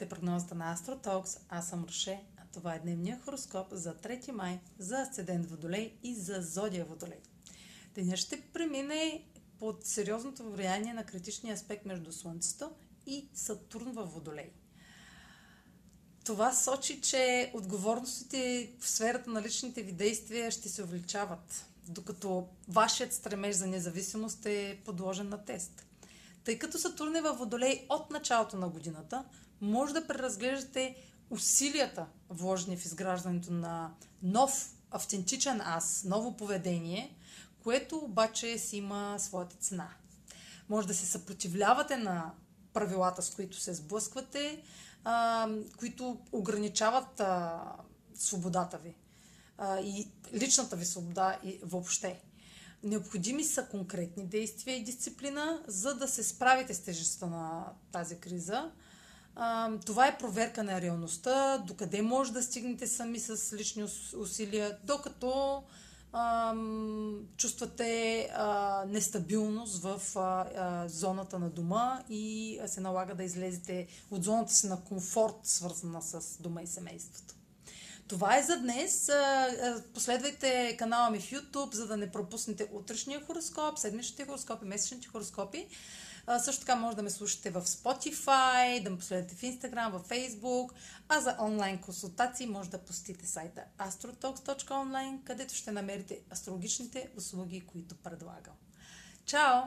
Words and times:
Здравейте, 0.00 0.20
прогнозата 0.20 0.54
на 0.54 0.72
Астротокс. 0.72 1.38
Аз 1.48 1.68
съм 1.68 1.84
Роше, 1.84 2.22
а 2.36 2.42
това 2.52 2.74
е 2.74 2.78
дневния 2.78 3.20
хороскоп 3.24 3.66
за 3.70 3.94
3 3.94 4.30
май, 4.30 4.60
за 4.78 5.00
Асцендент 5.00 5.46
Водолей 5.46 5.94
и 6.02 6.14
за 6.14 6.42
Зодия 6.42 6.84
Водолей. 6.84 7.18
Денят 7.94 8.18
ще 8.18 8.40
премине 8.40 9.24
под 9.58 9.84
сериозното 9.84 10.50
влияние 10.50 10.94
на 10.94 11.04
критичния 11.04 11.54
аспект 11.54 11.84
между 11.84 12.12
Слънцето 12.12 12.70
и 13.06 13.28
Сатурн 13.34 13.92
във 13.92 14.12
Водолей. 14.12 14.50
Това 16.24 16.54
сочи, 16.54 17.00
че 17.00 17.52
отговорностите 17.54 18.72
в 18.80 18.88
сферата 18.88 19.30
на 19.30 19.42
личните 19.42 19.82
ви 19.82 19.92
действия 19.92 20.50
ще 20.50 20.68
се 20.68 20.82
увеличават, 20.82 21.66
докато 21.88 22.48
вашият 22.68 23.12
стремеж 23.12 23.56
за 23.56 23.66
независимост 23.66 24.46
е 24.46 24.80
подложен 24.84 25.28
на 25.28 25.44
тест– 25.44 25.86
тъй 26.44 26.58
като 26.58 26.78
Сатурн 26.78 27.16
е 27.16 27.20
във 27.20 27.38
Водолей 27.38 27.86
от 27.88 28.10
началото 28.10 28.56
на 28.56 28.68
годината, 28.68 29.24
може 29.60 29.94
да 29.94 30.06
преразглеждате 30.06 30.96
усилията, 31.30 32.06
вложени 32.30 32.76
в 32.76 32.84
изграждането 32.84 33.52
на 33.52 33.90
нов 34.22 34.74
автентичен 34.90 35.60
аз, 35.64 36.04
ново 36.04 36.36
поведение, 36.36 37.16
което 37.62 37.98
обаче 37.98 38.58
си 38.58 38.76
има 38.76 39.16
своята 39.18 39.56
цена. 39.56 39.88
Може 40.68 40.86
да 40.86 40.94
се 40.94 41.06
съпротивлявате 41.06 41.96
на 41.96 42.32
правилата, 42.72 43.22
с 43.22 43.30
които 43.30 43.60
се 43.60 43.74
сблъсквате, 43.74 44.62
а, 45.04 45.48
които 45.78 46.18
ограничават 46.32 47.20
а, 47.20 47.62
свободата 48.14 48.78
ви 48.78 48.94
а, 49.58 49.80
и 49.80 50.08
личната 50.34 50.76
ви 50.76 50.84
свобода 50.84 51.38
и 51.44 51.60
въобще. 51.62 52.20
Необходими 52.82 53.44
са 53.44 53.66
конкретни 53.66 54.26
действия 54.26 54.76
и 54.76 54.84
дисциплина, 54.84 55.62
за 55.66 55.94
да 55.94 56.08
се 56.08 56.22
справите 56.22 56.74
с 56.74 56.80
тежестта 56.80 57.26
на 57.26 57.72
тази 57.92 58.18
криза. 58.18 58.70
Това 59.86 60.06
е 60.06 60.18
проверка 60.18 60.64
на 60.64 60.80
реалността, 60.80 61.58
докъде 61.58 62.02
може 62.02 62.32
да 62.32 62.42
стигнете 62.42 62.86
сами 62.86 63.18
с 63.18 63.56
лични 63.56 63.86
усилия, 64.16 64.78
докато 64.84 65.62
чувствате 67.36 68.30
нестабилност 68.86 69.82
в 69.82 70.00
зоната 70.86 71.38
на 71.38 71.50
дома 71.50 72.02
и 72.08 72.58
се 72.66 72.80
налага 72.80 73.14
да 73.14 73.24
излезете 73.24 73.86
от 74.10 74.24
зоната 74.24 74.52
си 74.52 74.66
на 74.66 74.84
комфорт, 74.84 75.36
свързана 75.42 76.02
с 76.02 76.42
дома 76.42 76.62
и 76.62 76.66
семейството. 76.66 77.34
Това 78.10 78.38
е 78.38 78.42
за 78.42 78.56
днес. 78.56 79.10
Последвайте 79.94 80.76
канала 80.76 81.10
ми 81.10 81.20
в 81.20 81.30
YouTube, 81.30 81.74
за 81.74 81.86
да 81.86 81.96
не 81.96 82.10
пропуснете 82.10 82.68
утрешния 82.72 83.20
хороскоп, 83.26 83.78
седмичните 83.78 84.24
хороскопи, 84.24 84.64
месечните 84.64 85.08
хороскопи. 85.08 85.66
Също 86.38 86.60
така 86.60 86.76
може 86.76 86.96
да 86.96 87.02
ме 87.02 87.10
слушате 87.10 87.50
в 87.50 87.62
Spotify, 87.62 88.82
да 88.82 88.90
ме 88.90 88.98
последвате 88.98 89.34
в 89.34 89.40
Instagram, 89.40 89.90
в 89.90 90.08
Facebook, 90.08 90.70
а 91.08 91.20
за 91.20 91.36
онлайн 91.40 91.78
консултации 91.78 92.46
може 92.46 92.70
да 92.70 92.78
посетите 92.78 93.26
сайта 93.26 93.62
astrotalks.online, 93.78 95.24
където 95.24 95.54
ще 95.54 95.72
намерите 95.72 96.20
астрологичните 96.32 97.10
услуги, 97.16 97.60
които 97.60 97.94
предлагам. 97.94 98.54
Чао! 99.24 99.62